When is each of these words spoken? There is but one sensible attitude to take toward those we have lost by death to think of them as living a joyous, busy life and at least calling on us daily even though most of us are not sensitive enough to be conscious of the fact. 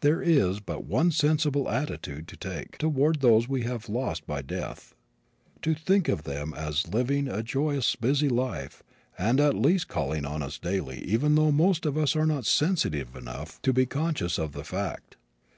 There 0.00 0.20
is 0.20 0.60
but 0.60 0.84
one 0.84 1.10
sensible 1.12 1.66
attitude 1.66 2.28
to 2.28 2.36
take 2.36 2.76
toward 2.76 3.20
those 3.22 3.48
we 3.48 3.62
have 3.62 3.88
lost 3.88 4.26
by 4.26 4.42
death 4.42 4.94
to 5.62 5.72
think 5.74 6.08
of 6.10 6.24
them 6.24 6.52
as 6.52 6.92
living 6.92 7.26
a 7.26 7.42
joyous, 7.42 7.96
busy 7.96 8.28
life 8.28 8.82
and 9.18 9.40
at 9.40 9.54
least 9.56 9.88
calling 9.88 10.26
on 10.26 10.42
us 10.42 10.58
daily 10.58 10.98
even 11.04 11.36
though 11.36 11.52
most 11.52 11.86
of 11.86 11.96
us 11.96 12.14
are 12.14 12.26
not 12.26 12.44
sensitive 12.44 13.16
enough 13.16 13.62
to 13.62 13.72
be 13.72 13.86
conscious 13.86 14.38
of 14.38 14.52
the 14.52 14.62
fact. 14.62 15.16